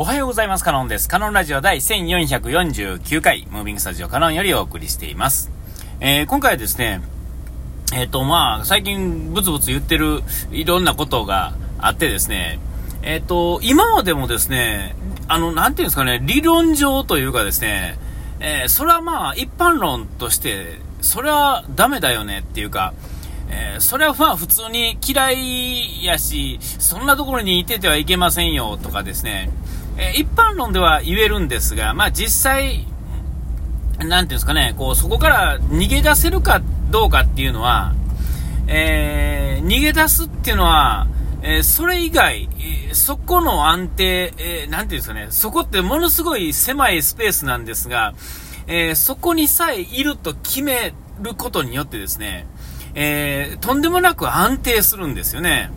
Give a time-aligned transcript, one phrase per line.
[0.00, 0.62] おはようございます。
[0.62, 1.08] カノンです。
[1.08, 5.50] カノンラジオ第1449回、ムービングスタジオカノンよりお送りしています。
[5.98, 7.00] えー、今回はですね、
[7.92, 10.22] えっ、ー、と、まあ、最近ブツブツ言ってる
[10.52, 12.60] いろんなことがあってですね、
[13.02, 14.94] えっ、ー、と、今までもですね、
[15.26, 17.98] あの、なんていうんですかね、理論上というかですね、
[18.38, 22.94] えー、それはまあ、一般論として、それはダメだよねっていうか、
[23.50, 29.50] えー、それはまあ普通に嫌いやし、そんなところにいててはいけませんよとかですね、
[29.98, 32.86] え、一般論では言えるんですが、まあ実際、
[33.98, 37.94] なんていうんですかね、こう、そこから逃げ出せるかどうかっていうのは、
[38.68, 41.08] えー、逃げ出すっていうのは、
[41.42, 42.48] えー、それ以外、
[42.92, 48.14] そこの安定、えー、なんていうんですかね、そこってものすごい狭いスペースなんですが、
[48.70, 50.92] えそこにさえいると決め
[51.22, 52.46] ることによってですね、
[52.94, 55.70] えとんでもなく安定するんですよね。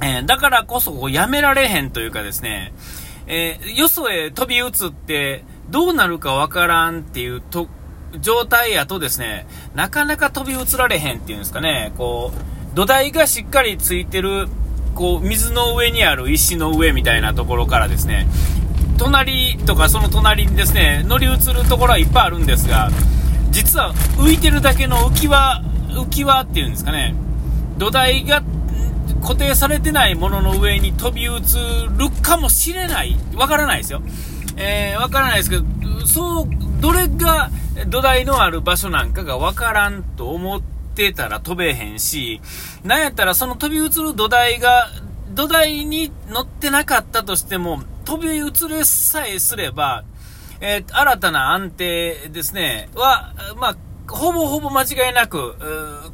[0.00, 2.72] えだからこそこうやめられへんというかですね、
[3.28, 7.68] えよそへ飛び移ってどうなるかわからんっていうと
[8.20, 14.48] 状態やとですね、なかなか飛び移られへんっていうんですかね、こう、土台がしっかりついてる、
[14.94, 18.26] こう、水の上にある石の上みたいなところからですね、
[18.96, 22.90] 隣とかその隣にですね、乗り移るところはいっぱいあるんですが、
[23.50, 27.14] 実は浮いてるだけの浮き輪、浮き輪っていうんですかね、
[27.76, 28.42] 土台が
[29.22, 33.16] 固定されてないものの上に飛び移るかもしれない。
[33.34, 34.02] わからないですよ。
[34.56, 35.64] えー、わからないですけど、
[36.06, 36.48] そう、
[36.80, 37.50] どれが
[37.86, 40.62] 土台のある場所なんかがわからんと思っ
[40.94, 42.40] てたら飛べへんし、
[42.84, 44.88] なんやったらその飛び移る土台が、
[45.30, 50.04] 土台に乗ってなかったとしても、飛び移れさえすれば、
[50.60, 53.76] えー、新たな安定ですね、は、まあ、
[54.14, 55.54] ほぼほぼ間違いなく、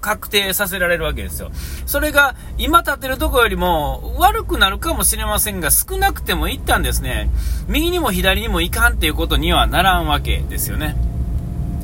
[0.01, 1.51] 確定させられるわけですよ。
[1.87, 7.31] それが、今立ってるとこよりも悪くなるかもしれませんが、少なくても一旦ですね、
[7.69, 10.97] 右にも左にもいかんっていうことにはならんわけですよね。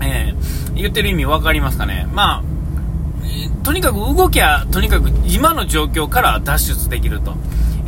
[0.02, 2.08] えー、言ってる意味分かりますかね。
[2.12, 7.36] まあ、とにかく動きゃ、とにかく今の状況から脱出できると。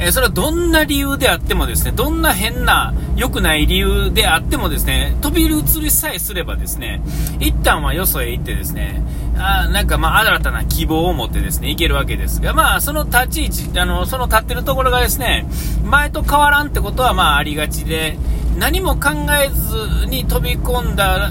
[0.02, 7.00] えー、それはどんな理由であってもですね、どんな変な良くない理由であってもですね、飛び移りさえすればですね、
[7.38, 9.02] 一旦はよそへ行ってですね、
[9.36, 15.46] あなんかまあ新たな希望を持ってですね、行けるわけですが、まあその立ち位置、あの、その立ってるところがですね、
[15.84, 18.18] 前と変わらんってことはまあありがちで、
[18.58, 19.10] 何も考
[19.44, 21.30] えずに飛び込んだ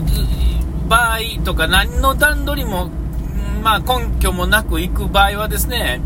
[0.88, 2.90] 場合とか何の段取りも、
[3.64, 6.02] まあ、根拠もなく行く場合はですね、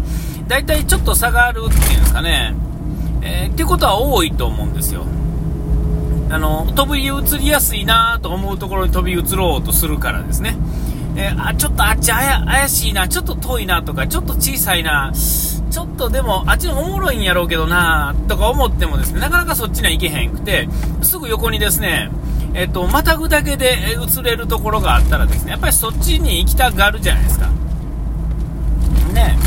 [0.47, 2.55] 大体ちょっと差があるっていうんですかね、
[3.21, 5.05] えー、っていうことは多いと思うんですよ。
[6.29, 10.57] あの、飛び移りやすいなと思うところに飛び移ろうとするからですね。
[11.15, 20.67] えー、あ、ちょっとあっち怪しいな、ちょっと遠いなとか、ちょっと小さいな、ちょっとでもあっちのおもろいんやろうけどなとか思ってもですね、なかなかそっちには行けへんくて、
[21.01, 22.09] すぐ横にですね、
[22.53, 27.47] えっと、またぐだけで映れるところがあったらですね、やっぱりそっちに行きたがるじゃないですか。
[29.13, 29.37] ね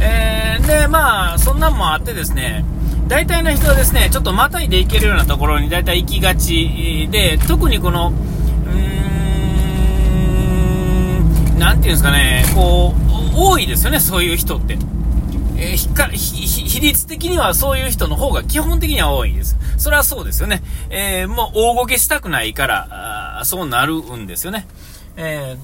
[0.00, 2.64] えー、で、まあ、そんなんもあってですね、
[3.08, 14.76] 大体の人はですね、ちょっとまたいで行けるようなところに大体行きがちで、特にこの、うーん、なんていうんですかね、こう、多いですよね、そういう人って。
[15.58, 19.56] えー、比率的にはそういう人の方が基本的には多いです。
[19.78, 20.62] それはそうですよね。
[20.90, 24.66] えー、もう大ごけしたくないから、あそうなるんですよね。
[25.16, 25.56] え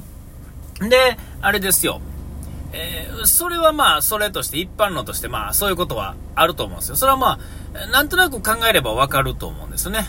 [0.78, 2.00] ー、で、あれですよ。
[2.72, 6.96] えー、それはまあ、それとして一般論としてまあ、そういうことはあると思うんですよ。
[6.96, 7.38] それはま
[7.74, 10.06] あ、なんとなく考えればわかると思うんですね。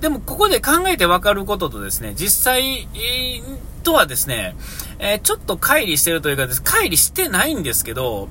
[0.00, 3.42] でも、ここで考えてわかることとですね、実際、えー、
[3.82, 4.54] とはですね、
[4.98, 8.28] えー、ちょっと乖離してるというかです、乖離してないんですけど、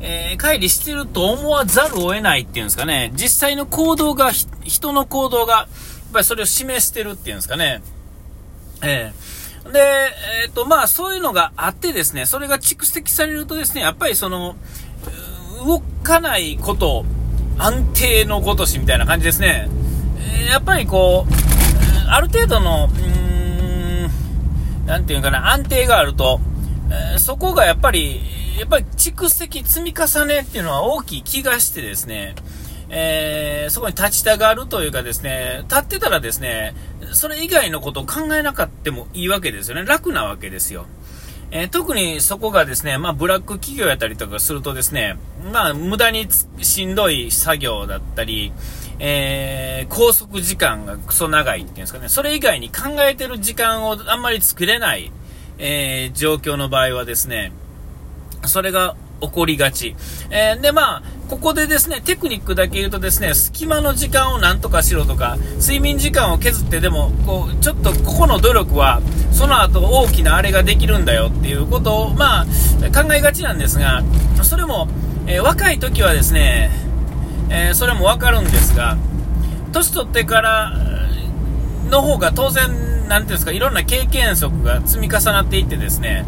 [0.00, 5.66] えー、乖離してると思わざるを得ないっていうんですかね、実際の行動が、人の行動が、やっ
[6.12, 7.82] ぱりそれを示してるっていうんですかね。
[8.82, 9.37] えー、
[9.72, 9.80] で、
[10.44, 14.56] えっ、ー、と、まあ、そういうのがあってですね、それが蓄積されるとですね、やっぱりその、
[15.64, 17.04] 動かないこと、
[17.58, 19.68] 安定のごとしみたいな感じですね。
[20.48, 24.08] やっぱりこう、ある程度の、うー
[24.84, 26.40] ん、なんていうかな、安定があると、
[27.18, 28.20] そこがやっぱり、
[28.58, 32.34] やっぱり蓄積、積み重ねっていうのは大きい気がしてですね、
[32.90, 36.74] えー、そこに立ちたがるというかですね、立ってたらですね、
[37.12, 39.84] それ以外のことを考えなかったもいいわけですよね。
[39.84, 40.86] 楽なわけですよ。
[41.50, 45.16] えー、特にそこがですね、まあ、ブラック企業やったりとかするとですね、
[45.50, 46.28] まあ、無駄に
[46.60, 48.52] しんどい作業だったり、
[48.98, 55.10] えー、拘束時間がクソ長いっていうんですかね、それ以外に考えてる時間をあんまり作れない、
[55.58, 57.52] えー、状況の場合はですね、
[58.44, 59.96] それが起こりがち。
[60.30, 72.44] えー、で、まあ、ここでですね、テクニックだけ言うとですね、隙間の時間をなんとかしろとか、睡眠時間を削ってでも、こう、ちょっとここの努力は、その後大きなあれができるんだよっていうことを、まあ、
[72.94, 74.02] 考えがちなんですが、
[74.42, 74.88] それも、
[75.26, 76.70] えー、若い時はですね、
[77.50, 78.96] えー、それもわかるんですが、
[79.72, 80.72] 年取ってから
[81.90, 86.24] の方が当然、なんていうんですか、いろんな経験則が積み重なっていってですね、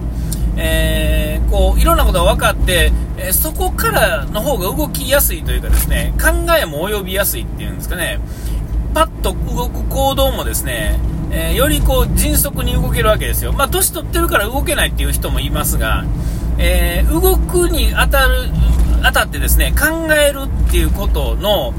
[0.56, 6.28] えー、こういろんなことが分かって、えそこからの方が動きやすいというかですね考
[6.60, 8.18] えも及びやすいっていうんですかね
[8.94, 10.98] パッと動く行動もですね、
[11.30, 16.04] えー、よりこう迅速に動けるわけですよ、まあ、年取ってるから動けないっていう人もいますが、
[16.58, 18.48] えー、動くに当たる
[19.02, 21.72] 当たってですね考えるっていうことの、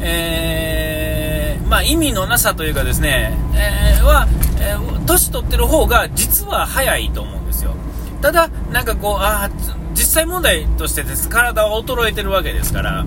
[0.00, 4.26] えー、まあ、意味のなさというかですね、えは、
[4.60, 4.76] え
[5.06, 7.74] 年取ってる方が実は早いと思うんですよ。
[8.22, 9.50] ただ、なんかこう、あ
[9.94, 13.06] 実際問題としてです、体は衰えてるわけですから、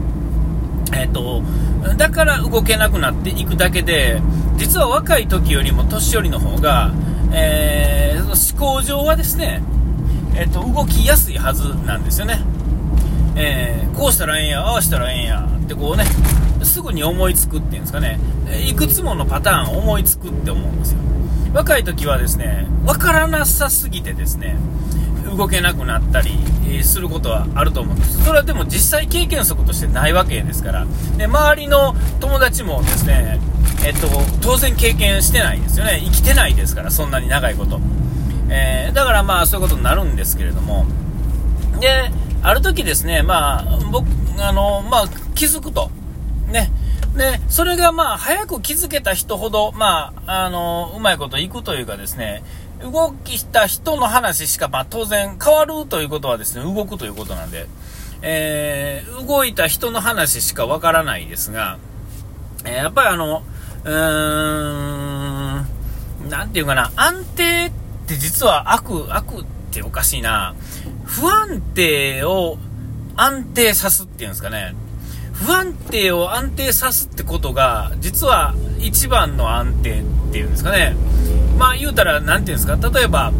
[0.94, 1.44] えっ、ー、と、
[1.98, 4.22] だから動けなくなっていくだけで、
[4.58, 6.92] 実は若い時よりも年寄りの方が、
[7.34, 9.62] えー、思考上はですね、
[10.36, 12.42] えっ、ー、と、動きやすいはずなんですよね。
[13.36, 16.06] え、こうしたらええんや、ああしたらええんや、ってこうね、
[16.64, 18.20] すぐに思いつくっていうんですかね、
[18.68, 21.00] いくつものパターン思いつくって思うんですよ。
[21.56, 24.57] 若い時はですね、わからなさすぎてですね、
[25.38, 28.25] 動けなくなったりすることはあると思うんです。
[28.25, 30.86] それはでも実際経験則としてないわけですから。
[31.18, 33.40] で周りの友達もですね、
[33.86, 34.10] えっと、
[34.42, 36.02] 当然経験してないですよね。
[36.04, 37.80] 生きてないですからそんなに長いこと、
[38.50, 40.86] えー、だからまあそういうことになるんですけれども。
[41.80, 42.12] で
[42.44, 44.07] ある時ですねまあ僕
[44.40, 45.90] あのまあ気づくと
[46.52, 46.69] ね
[47.16, 52.44] で、それがまあ、早く気づけた人ほど、まあ、あの、うまいこといくというかですね、
[52.82, 57.68] 動きした人の話しか、まあ、当然変わるということはですね、動くということなんで、
[58.22, 61.78] えー、動いた人の話しかわからないですが、
[62.66, 63.44] え、やっぱりあの、
[63.86, 63.92] うー
[66.26, 67.72] ん、なんていうかな、安定っ
[68.08, 70.54] て実は悪、悪っておかしいな、
[71.06, 72.58] 不安定を
[73.16, 74.76] 安定さすっていうんですかね、
[75.36, 80.96] 不安定を安定さすってことが、実は一番の安定っていうんですかね。
[81.58, 83.32] まあ言うたら、なんていうんですか、例えば、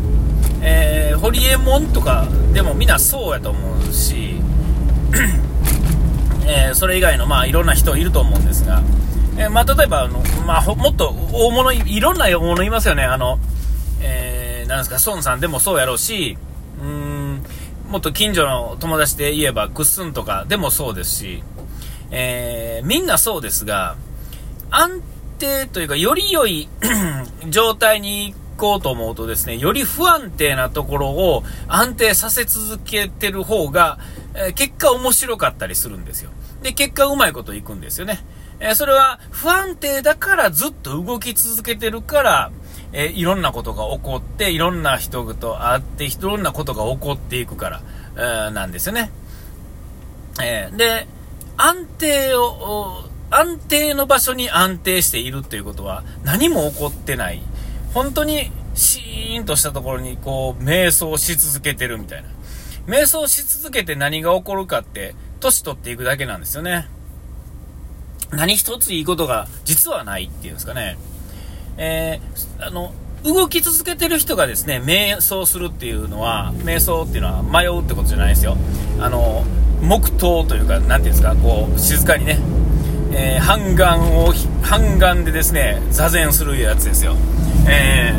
[0.62, 4.36] えー、ホリエモンとかでもみんなそうやと思うし、
[6.48, 8.82] えー、それ以外のまあいろんな人いると思うんですが、
[9.38, 13.40] えー、まあ例えばあの、まあ、もっと大物、いろんな大物いますよね、あの、
[14.02, 16.38] えー、なんですか、孫さんでもそうやろうし、
[16.80, 17.44] うーん、
[17.90, 21.44] もっと近所の友達で言えば、クッスンとかでもそうですし、
[22.12, 23.96] えー、みんなそうですが、
[24.70, 25.02] 安
[25.40, 26.70] 定というか、より良い
[27.50, 34.00] 状態に行こうと思うとですね、より不安定なところを安定させ続けてる方が、
[34.34, 36.32] えー、結果面白かったりするんですよ。
[36.62, 38.20] で、結果うまいこといくんですよね。
[38.60, 42.52] えー、それは不安定だからずっと動き続けてるから、
[42.94, 47.82] えー、いろんなことが起こって、いろんな人と会って、いろんなことが起こっていくから、
[48.16, 49.12] えー、なんですよね。
[50.42, 51.08] えで、
[51.58, 57.42] 安定を、安定の場所に安定しているっていうことは何も起こってない。
[57.94, 62.30] 本当にシーンとしたところにこう、瞑想し続けてるみたいな。
[62.88, 66.88] 瞑想し続けて何が起こるかって、年取っていくだけなんですよね。
[68.32, 70.98] 何一ついいことが実はないっていうんですかね。
[71.78, 72.94] えー、あの、
[73.24, 78.56] 動き続けてる人がですね、瞑想するっていうのは、瞑想っていうのは迷うってことじゃないですよ。
[79.00, 79.44] あの、
[79.86, 82.40] 黙祷というか、なんていうんですか、こう、静かにね、
[83.12, 87.16] えー、半眼を、半眼でですね、座禅するやつですよ。
[87.68, 88.14] え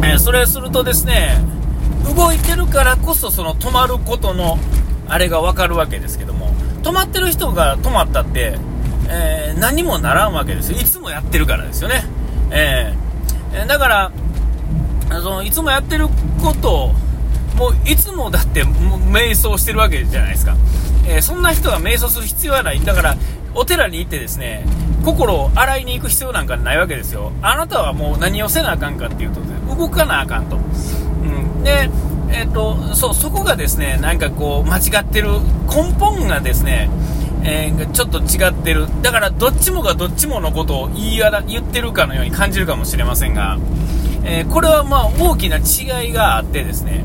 [0.00, 1.38] ー、えー、それするとですね、
[2.16, 4.58] 動いてるからこそ、その止まることの、
[5.08, 8.58] あれがわかるわけですけども、止まってる人が止まったって、
[9.08, 10.78] えー、何もならんわけですよ。
[10.78, 12.04] いつもやってるからですよね。
[12.50, 14.12] えー、だから、
[15.20, 16.08] そのいつもやってる
[16.42, 16.94] ことを、
[17.56, 20.56] もういつもだって瞑想してるわけじゃないですか、
[21.06, 22.80] えー、そんな人が瞑想する必要はない。
[22.80, 23.16] だから
[23.54, 24.66] お寺に行ってですね
[25.04, 27.32] 心を洗いに行く必要なんかないわけですよ。
[27.42, 29.40] あなたはもう何をせなあかんかっていうと
[29.76, 31.90] 動かなあかんと、うん、で
[32.30, 35.28] えっ、ー、とそそこがですねなんかこう間違ってる
[35.68, 36.90] 根本がですね
[37.46, 38.86] えー、ちょっと違ってる。
[39.02, 43.58] だからどっちもがどっちものことを言い言ってるかのように感じるかもしれませんが、
[44.24, 47.04] えー、これはまあ大きな違いがあってですね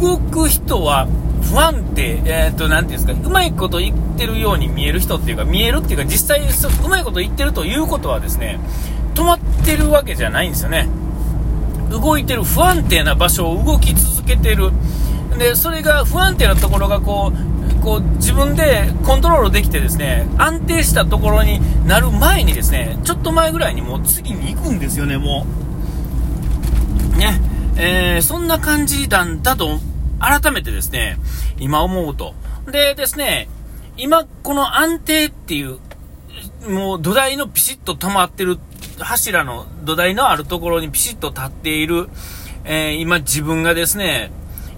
[0.00, 1.06] 動く人は
[1.42, 8.60] 不安定、えっ、ー、と、なんていうんですか、うまいこと言ってるように見える人っていうか、見えるっていうか、実際、うまいこと言ってるということはですね、
[9.14, 10.88] 止まってるわけじゃないんですよね。
[11.90, 14.70] 動いてる不安定な場所を動き続けてる。
[15.38, 25.46] で、それが不安定なところがこう、こう、自分でコントロールできてですね、安定したところになる前にですね、ちょっと前ぐらいにもう次に行くんですよね、も
[27.16, 27.18] う。
[27.18, 27.40] ね、
[27.76, 29.80] えー、そんな感じなんだと、
[30.20, 31.18] 改めてですね、
[31.58, 32.34] 今思うと。
[32.70, 33.48] でですね、
[33.96, 35.78] 今、この安定っていう、
[36.68, 38.58] もう土台のピシッと止まってる、
[38.98, 42.08] 柱の土台のあるところにピシッと立っている、
[42.64, 44.30] えー、今自分がですね、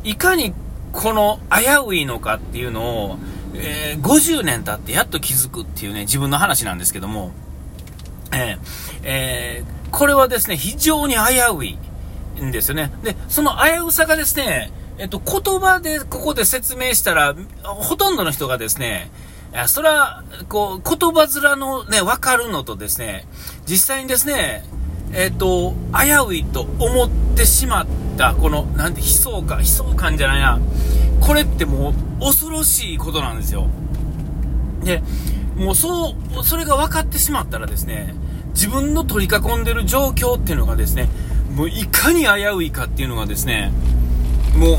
[0.04, 0.54] いかに
[0.92, 3.18] この危ういのかっていうのを、
[3.54, 7.32] えー、50年経ってやっと気づくっていうね、自分の話なんですけども、
[8.32, 8.58] えー、
[9.02, 11.20] えー、これはですね、非常に危
[11.56, 11.78] うい
[12.42, 12.92] んですよね。
[13.02, 19.10] で、その危うさがですね、えっと、言葉でここで説明したら、ほとんどの人がですね、
[19.66, 23.26] それは、こう、言葉面のね、わかるのとですね、
[23.66, 24.62] 実際にですね、
[25.14, 27.86] えっと、危ういと思ってしまっ
[28.18, 30.60] た、この、なんて、悲壮感、悲壮感じゃないな。
[31.22, 33.68] これってもう、恐ろしいことなんですよ。
[34.84, 35.02] で、
[35.56, 38.14] もうそう、それが分かってしまったらですね、
[38.52, 41.08] 自分の取り囲んでる状況っていうのがですね、
[41.54, 43.72] もういかに危ういかっていうのがですね、
[44.56, 44.78] も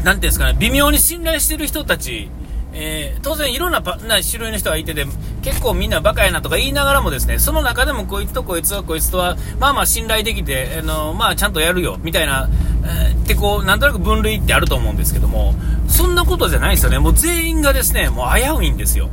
[0.00, 2.30] う、なんていうんですかね、微妙に信頼してる人たち、
[2.72, 5.06] えー、当然いろんなな種類の人がいてて、
[5.42, 12.48] 結構みんなバカやなとか言いながらもですね、その中でもこいつとこいつはこいつとは、まあまあ信頼できて、あのまあちゃんとやるよ、みたいな、
[12.84, 15.54] えー、ってこう、なんとなく分類ってあると思うんですけども、
[15.88, 16.98] そんなことじゃないですよね。
[16.98, 19.08] もう全員がですね、もう危ういんですよ。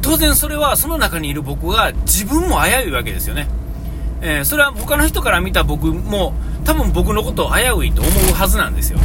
[0.00, 3.48] 当然それはその中にいる僕が自分も危ういわけですよね。
[4.20, 6.34] えー、それは他の人から見た僕も
[6.64, 8.98] 多分僕のことを危ういと思うはずなんですよ。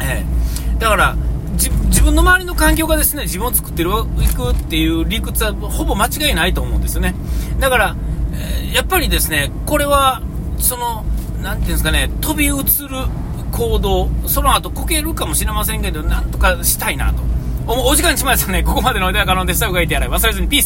[0.00, 1.16] えー、だから
[1.56, 7.14] 自分の周りの環境がですね自分を作っていくっていう理屈はほぼ間違いないと思うんですよね。
[7.58, 7.96] だから、
[8.32, 10.22] えー、やっぱりですねこれは
[10.58, 11.04] その
[11.42, 12.62] 何ていうんですかね飛び移る
[13.52, 17.22] 行動その後こけるかもしれませんけどなんとかしたいなと
[17.66, 20.64] おお時間にしましたねここまでのお手は可能でしたがいてやれ忘れずにピース